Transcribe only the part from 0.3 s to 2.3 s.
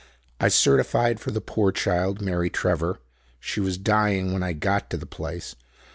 I certified for the poor child,